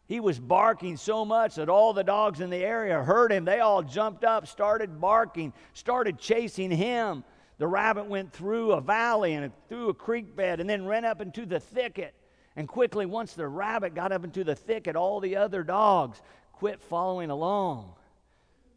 He 0.06 0.20
was 0.20 0.38
barking 0.38 0.96
so 0.96 1.24
much 1.24 1.56
that 1.56 1.68
all 1.68 1.92
the 1.92 2.04
dogs 2.04 2.38
in 2.38 2.50
the 2.50 2.58
area 2.58 3.02
heard 3.02 3.32
him. 3.32 3.44
They 3.44 3.58
all 3.58 3.82
jumped 3.82 4.22
up, 4.22 4.46
started 4.46 5.00
barking, 5.00 5.52
started 5.72 6.16
chasing 6.16 6.70
him. 6.70 7.24
The 7.58 7.66
rabbit 7.66 8.06
went 8.06 8.32
through 8.32 8.72
a 8.72 8.80
valley 8.80 9.32
and 9.32 9.50
through 9.68 9.88
a 9.88 9.94
creek 9.94 10.36
bed 10.36 10.60
and 10.60 10.70
then 10.70 10.86
ran 10.86 11.04
up 11.04 11.20
into 11.20 11.46
the 11.46 11.58
thicket. 11.58 12.14
And 12.54 12.68
quickly, 12.68 13.06
once 13.06 13.34
the 13.34 13.48
rabbit 13.48 13.96
got 13.96 14.12
up 14.12 14.22
into 14.22 14.44
the 14.44 14.54
thicket, 14.54 14.94
all 14.94 15.18
the 15.18 15.34
other 15.34 15.64
dogs 15.64 16.22
quit 16.52 16.80
following 16.80 17.30
along. 17.30 17.94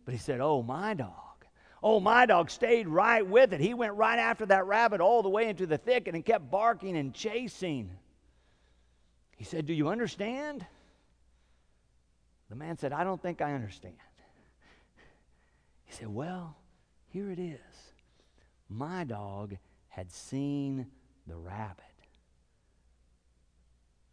But 0.07 0.13
he 0.13 0.19
said, 0.21 0.39
Oh, 0.39 0.63
my 0.63 0.93
dog. 0.93 1.11
Oh, 1.83 1.99
my 1.99 2.25
dog 2.25 2.49
stayed 2.49 2.87
right 2.87 3.27
with 3.27 3.51
it. 3.51 3.59
He 3.59 3.73
went 3.73 3.93
right 3.95 4.17
after 4.17 4.45
that 4.45 4.65
rabbit 4.65 5.01
all 5.01 5.21
the 5.21 5.27
way 5.27 5.49
into 5.49 5.65
the 5.67 5.77
thicket 5.77 6.15
and 6.15 6.23
kept 6.23 6.49
barking 6.49 6.95
and 6.95 7.13
chasing. 7.13 7.91
He 9.35 9.43
said, 9.43 9.65
Do 9.65 9.73
you 9.73 9.89
understand? 9.89 10.65
The 12.49 12.55
man 12.55 12.77
said, 12.77 12.93
I 12.93 13.03
don't 13.03 13.21
think 13.21 13.41
I 13.41 13.53
understand. 13.53 13.95
He 15.83 15.93
said, 15.93 16.07
Well, 16.07 16.55
here 17.09 17.29
it 17.29 17.37
is. 17.37 17.59
My 18.69 19.03
dog 19.03 19.57
had 19.89 20.09
seen 20.09 20.87
the 21.27 21.35
rabbit. 21.35 21.83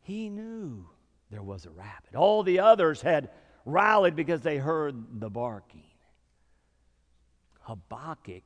He 0.00 0.28
knew 0.28 0.88
there 1.30 1.40
was 1.40 1.66
a 1.66 1.70
rabbit. 1.70 2.16
All 2.16 2.42
the 2.42 2.58
others 2.58 3.00
had 3.00 3.30
rallied 3.64 4.16
because 4.16 4.42
they 4.42 4.58
heard 4.58 5.20
the 5.20 5.30
barking. 5.30 5.84
Habakkuk 7.60 8.42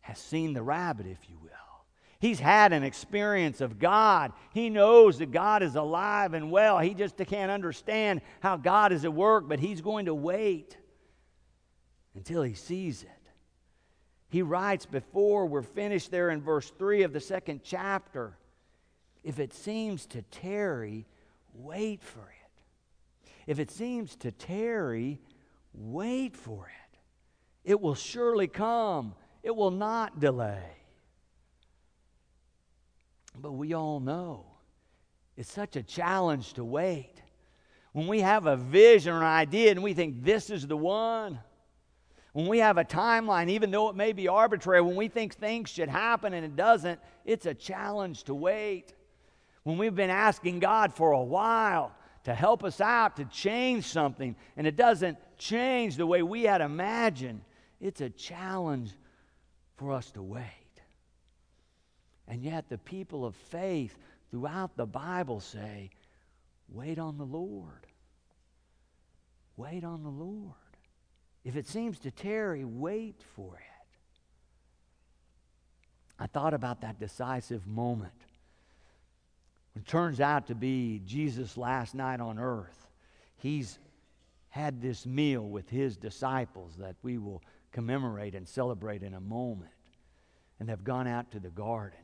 has 0.00 0.18
seen 0.18 0.52
the 0.52 0.62
rabbit, 0.62 1.06
if 1.06 1.18
you 1.28 1.38
will. 1.42 1.50
He's 2.18 2.40
had 2.40 2.72
an 2.72 2.82
experience 2.82 3.60
of 3.60 3.78
God. 3.78 4.32
He 4.54 4.70
knows 4.70 5.18
that 5.18 5.32
God 5.32 5.62
is 5.62 5.74
alive 5.74 6.34
and 6.34 6.50
well. 6.50 6.78
He 6.78 6.94
just 6.94 7.16
can't 7.16 7.50
understand 7.50 8.22
how 8.40 8.56
God 8.56 8.92
is 8.92 9.04
at 9.04 9.12
work, 9.12 9.48
but 9.48 9.60
he's 9.60 9.80
going 9.80 10.06
to 10.06 10.14
wait. 10.14 10.76
until 12.14 12.42
he 12.42 12.54
sees 12.54 13.02
it. 13.02 13.10
He 14.28 14.42
writes 14.42 14.86
before 14.86 15.46
we're 15.46 15.62
finished 15.62 16.10
there 16.10 16.30
in 16.30 16.40
verse 16.40 16.72
3 16.78 17.02
of 17.02 17.12
the 17.12 17.20
second 17.20 17.60
chapter 17.62 18.38
if 19.22 19.40
it 19.40 19.52
seems 19.52 20.06
to 20.06 20.22
tarry, 20.22 21.04
wait 21.52 22.00
for 22.00 22.20
it. 22.20 22.45
If 23.46 23.58
it 23.58 23.70
seems 23.70 24.16
to 24.16 24.32
tarry, 24.32 25.20
wait 25.72 26.36
for 26.36 26.66
it. 26.66 26.98
It 27.64 27.80
will 27.80 27.94
surely 27.94 28.48
come, 28.48 29.14
it 29.42 29.54
will 29.54 29.70
not 29.70 30.20
delay. 30.20 30.70
But 33.38 33.52
we 33.52 33.74
all 33.74 34.00
know 34.00 34.46
it's 35.36 35.52
such 35.52 35.76
a 35.76 35.82
challenge 35.82 36.54
to 36.54 36.64
wait. 36.64 37.12
When 37.92 38.08
we 38.08 38.20
have 38.20 38.46
a 38.46 38.56
vision 38.56 39.12
or 39.12 39.18
an 39.18 39.24
idea 39.24 39.70
and 39.70 39.82
we 39.82 39.94
think 39.94 40.24
this 40.24 40.50
is 40.50 40.66
the 40.66 40.76
one, 40.76 41.38
when 42.32 42.46
we 42.46 42.58
have 42.58 42.76
a 42.76 42.84
timeline, 42.84 43.48
even 43.48 43.70
though 43.70 43.88
it 43.88 43.96
may 43.96 44.12
be 44.12 44.28
arbitrary, 44.28 44.82
when 44.82 44.96
we 44.96 45.08
think 45.08 45.34
things 45.34 45.70
should 45.70 45.88
happen 45.88 46.34
and 46.34 46.44
it 46.44 46.56
doesn't, 46.56 47.00
it's 47.24 47.46
a 47.46 47.54
challenge 47.54 48.24
to 48.24 48.34
wait. 48.34 48.92
When 49.62 49.78
we've 49.78 49.94
been 49.94 50.10
asking 50.10 50.60
God 50.60 50.92
for 50.92 51.12
a 51.12 51.22
while 51.22 51.92
to 52.26 52.34
help 52.34 52.64
us 52.64 52.80
out, 52.80 53.14
to 53.14 53.24
change 53.26 53.84
something, 53.84 54.34
and 54.56 54.66
it 54.66 54.74
doesn't 54.74 55.16
change 55.38 55.94
the 55.94 56.04
way 56.04 56.24
we 56.24 56.42
had 56.42 56.60
imagined, 56.60 57.40
it's 57.80 58.00
a 58.00 58.10
challenge 58.10 58.90
for 59.76 59.92
us 59.92 60.10
to 60.10 60.20
wait. 60.20 60.42
And 62.26 62.42
yet, 62.42 62.68
the 62.68 62.78
people 62.78 63.24
of 63.24 63.36
faith 63.36 63.96
throughout 64.28 64.76
the 64.76 64.86
Bible 64.86 65.38
say, 65.38 65.90
wait 66.68 66.98
on 66.98 67.16
the 67.16 67.24
Lord. 67.24 67.86
Wait 69.56 69.84
on 69.84 70.02
the 70.02 70.08
Lord. 70.08 70.52
If 71.44 71.54
it 71.54 71.68
seems 71.68 72.00
to 72.00 72.10
tarry, 72.10 72.64
wait 72.64 73.22
for 73.36 73.54
it. 73.54 73.86
I 76.18 76.26
thought 76.26 76.54
about 76.54 76.80
that 76.80 76.98
decisive 76.98 77.68
moment. 77.68 78.10
It 79.76 79.86
turns 79.86 80.20
out 80.20 80.46
to 80.46 80.54
be 80.54 81.02
Jesus' 81.04 81.58
last 81.58 81.94
night 81.94 82.18
on 82.18 82.38
earth. 82.38 82.88
He's 83.36 83.78
had 84.48 84.80
this 84.80 85.04
meal 85.04 85.46
with 85.46 85.68
his 85.68 85.98
disciples 85.98 86.76
that 86.78 86.96
we 87.02 87.18
will 87.18 87.42
commemorate 87.72 88.34
and 88.34 88.48
celebrate 88.48 89.02
in 89.02 89.12
a 89.12 89.20
moment. 89.20 89.70
And 90.58 90.66
they've 90.66 90.82
gone 90.82 91.06
out 91.06 91.30
to 91.32 91.40
the 91.40 91.50
garden. 91.50 91.98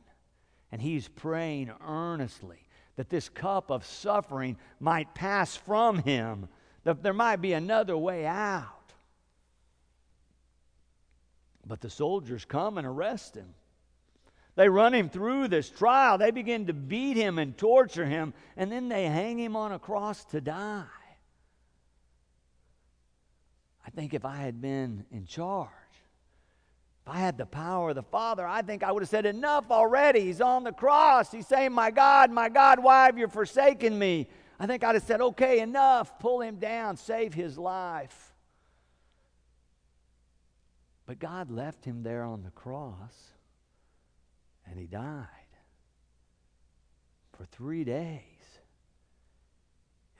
And 0.71 0.79
he's 0.79 1.07
praying 1.07 1.71
earnestly 1.85 2.59
that 2.95 3.09
this 3.09 3.27
cup 3.27 3.71
of 3.71 3.83
suffering 3.83 4.55
might 4.79 5.15
pass 5.15 5.55
from 5.55 5.97
him, 5.97 6.47
that 6.83 7.01
there 7.01 7.11
might 7.11 7.41
be 7.41 7.53
another 7.53 7.97
way 7.97 8.27
out. 8.27 8.93
But 11.65 11.81
the 11.81 11.89
soldiers 11.89 12.45
come 12.45 12.77
and 12.77 12.85
arrest 12.85 13.35
him. 13.35 13.55
They 14.55 14.69
run 14.69 14.93
him 14.93 15.09
through 15.09 15.47
this 15.47 15.69
trial. 15.69 16.17
They 16.17 16.31
begin 16.31 16.67
to 16.67 16.73
beat 16.73 17.17
him 17.17 17.39
and 17.39 17.57
torture 17.57 18.05
him, 18.05 18.33
and 18.55 18.71
then 18.71 18.87
they 18.87 19.05
hang 19.05 19.39
him 19.39 19.55
on 19.55 19.71
a 19.71 19.79
cross 19.79 20.25
to 20.25 20.41
die. 20.41 20.83
I 23.85 23.89
think 23.89 24.13
if 24.13 24.25
I 24.25 24.37
had 24.37 24.61
been 24.61 25.05
in 25.11 25.25
charge, 25.25 25.69
if 27.05 27.13
I 27.13 27.17
had 27.17 27.37
the 27.37 27.45
power 27.45 27.89
of 27.89 27.95
the 27.95 28.03
Father, 28.03 28.47
I 28.47 28.61
think 28.61 28.81
I 28.81 28.91
would 28.91 29.03
have 29.03 29.09
said, 29.09 29.25
Enough 29.25 29.71
already. 29.71 30.21
He's 30.21 30.39
on 30.39 30.63
the 30.63 30.71
cross. 30.71 31.31
He's 31.31 31.47
saying, 31.47 31.73
My 31.73 31.91
God, 31.91 32.31
my 32.31 32.47
God, 32.47 32.79
why 32.81 33.05
have 33.05 33.17
you 33.17 33.27
forsaken 33.27 33.97
me? 33.97 34.29
I 34.57 34.67
think 34.67 34.83
I'd 34.83 34.95
have 34.95 35.03
said, 35.03 35.19
Okay, 35.19 35.59
enough. 35.59 36.17
Pull 36.19 36.41
him 36.41 36.57
down. 36.57 36.95
Save 36.95 37.33
his 37.33 37.57
life. 37.57 38.33
But 41.05 41.19
God 41.19 41.51
left 41.51 41.83
him 41.83 42.03
there 42.03 42.23
on 42.23 42.43
the 42.43 42.51
cross, 42.51 43.32
and 44.69 44.79
he 44.79 44.85
died. 44.85 45.27
For 47.37 47.45
three 47.45 47.83
days, 47.83 48.21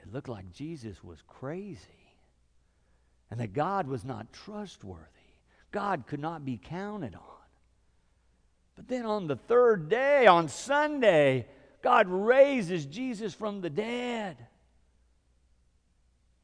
it 0.02 0.12
looked 0.12 0.30
like 0.30 0.52
Jesus 0.52 1.04
was 1.04 1.20
crazy 1.28 1.80
and 3.30 3.40
that 3.40 3.54
God 3.54 3.88
was 3.88 4.04
not 4.04 4.34
trustworthy. 4.34 5.08
God 5.72 6.06
could 6.06 6.20
not 6.20 6.46
be 6.46 6.58
counted 6.58 7.16
on. 7.16 7.22
But 8.76 8.88
then 8.88 9.06
on 9.06 9.28
the 9.28 9.36
third 9.36 9.90
day, 9.90 10.28
on 10.28 10.50
Sunday, 10.50 11.48
God 11.82 12.08
raises 12.08 12.86
Jesus 12.86 13.34
from 13.34 13.62
the 13.62 13.70
dead. 13.70 14.38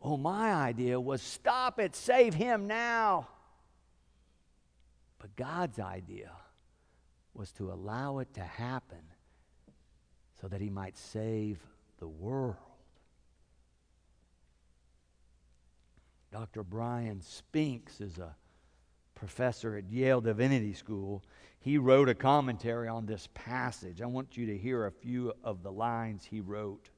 Oh, 0.01 0.17
my 0.17 0.53
idea 0.53 0.99
was 0.99 1.21
stop 1.21 1.79
it, 1.79 1.95
save 1.95 2.33
him 2.33 2.67
now. 2.67 3.27
But 5.17 5.35
God's 5.35 5.79
idea 5.79 6.31
was 7.33 7.51
to 7.53 7.71
allow 7.71 8.19
it 8.19 8.33
to 8.33 8.41
happen 8.41 9.03
so 10.41 10.47
that 10.47 10.61
he 10.61 10.69
might 10.69 10.97
save 10.97 11.59
the 11.99 12.07
world. 12.07 12.55
Dr. 16.31 16.63
Bryan 16.63 17.21
Spinks 17.21 18.01
is 18.01 18.17
a 18.19 18.35
professor 19.19 19.75
at 19.75 19.91
Yale 19.91 20.21
Divinity 20.21 20.73
School, 20.73 21.23
he 21.59 21.77
wrote 21.77 22.07
a 22.07 22.15
commentary 22.15 22.87
on 22.87 23.05
this 23.05 23.27
passage. 23.33 24.01
I 24.01 24.05
want 24.05 24.37
you 24.37 24.45
to 24.45 24.57
hear 24.57 24.85
a 24.85 24.91
few 24.91 25.33
of 25.43 25.61
the 25.61 25.71
lines 25.71 26.25
he 26.25 26.39
wrote. 26.39 26.89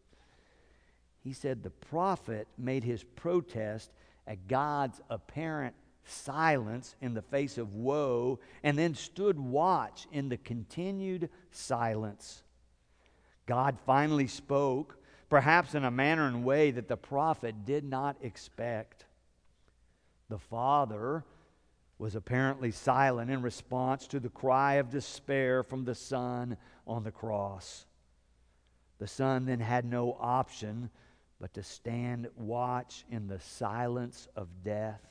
He 1.23 1.33
said, 1.33 1.63
The 1.63 1.71
prophet 1.71 2.47
made 2.57 2.83
his 2.83 3.03
protest 3.03 3.91
at 4.27 4.47
God's 4.47 5.01
apparent 5.09 5.73
silence 6.05 6.95
in 7.01 7.13
the 7.13 7.21
face 7.21 7.57
of 7.57 7.73
woe 7.73 8.39
and 8.63 8.77
then 8.77 8.95
stood 8.95 9.39
watch 9.39 10.07
in 10.11 10.29
the 10.29 10.37
continued 10.37 11.29
silence. 11.51 12.43
God 13.45 13.77
finally 13.85 14.27
spoke, 14.27 14.97
perhaps 15.29 15.75
in 15.75 15.85
a 15.85 15.91
manner 15.91 16.27
and 16.27 16.43
way 16.43 16.71
that 16.71 16.87
the 16.87 16.97
prophet 16.97 17.65
did 17.65 17.83
not 17.83 18.17
expect. 18.21 19.05
The 20.29 20.39
Father 20.39 21.25
was 21.97 22.15
apparently 22.15 22.71
silent 22.71 23.29
in 23.29 23.41
response 23.41 24.07
to 24.07 24.19
the 24.19 24.29
cry 24.29 24.75
of 24.75 24.89
despair 24.89 25.63
from 25.63 25.85
the 25.85 25.95
Son 25.95 26.57
on 26.87 27.03
the 27.03 27.11
cross. 27.11 27.85
The 28.97 29.07
Son 29.07 29.45
then 29.45 29.59
had 29.59 29.85
no 29.85 30.17
option 30.19 30.89
but 31.39 31.53
to 31.55 31.63
stand 31.63 32.27
watch 32.37 33.03
in 33.09 33.27
the 33.27 33.39
silence 33.39 34.27
of 34.35 34.47
death 34.63 35.01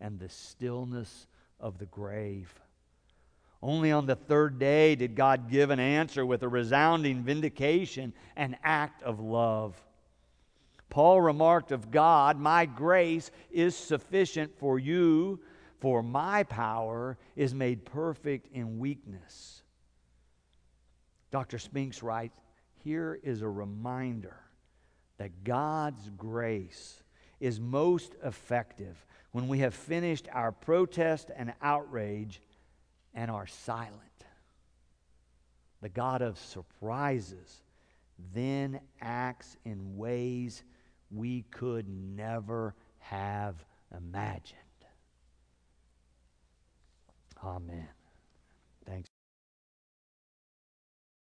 and 0.00 0.18
the 0.18 0.28
stillness 0.28 1.26
of 1.60 1.78
the 1.78 1.86
grave. 1.86 2.52
Only 3.62 3.90
on 3.90 4.06
the 4.06 4.16
third 4.16 4.58
day 4.58 4.94
did 4.94 5.16
God 5.16 5.50
give 5.50 5.70
an 5.70 5.80
answer 5.80 6.24
with 6.24 6.42
a 6.42 6.48
resounding 6.48 7.24
vindication 7.24 8.12
and 8.36 8.56
act 8.62 9.02
of 9.02 9.18
love. 9.18 9.74
Paul 10.90 11.20
remarked 11.20 11.72
of 11.72 11.90
God, 11.90 12.38
My 12.38 12.66
grace 12.66 13.30
is 13.50 13.76
sufficient 13.76 14.56
for 14.58 14.78
you 14.78 15.40
for 15.80 16.02
my 16.02 16.42
power 16.42 17.16
is 17.36 17.54
made 17.54 17.84
perfect 17.84 18.48
in 18.52 18.78
weakness. 18.78 19.62
Dr. 21.30 21.58
Spinks 21.58 22.02
writes 22.02 22.36
Here 22.82 23.18
is 23.22 23.42
a 23.42 23.48
reminder 23.48 24.36
that 25.18 25.44
God's 25.44 26.10
grace 26.16 27.02
is 27.40 27.60
most 27.60 28.14
effective 28.24 29.04
when 29.32 29.48
we 29.48 29.58
have 29.60 29.74
finished 29.74 30.28
our 30.32 30.52
protest 30.52 31.30
and 31.36 31.52
outrage 31.62 32.40
and 33.14 33.30
are 33.30 33.46
silent. 33.46 33.94
The 35.80 35.88
God 35.88 36.22
of 36.22 36.38
surprises 36.38 37.62
then 38.34 38.80
acts 39.00 39.56
in 39.64 39.96
ways 39.96 40.62
we 41.10 41.42
could 41.50 41.88
never 41.88 42.74
have 42.98 43.64
imagined. 43.96 44.58
Amen. 47.42 47.88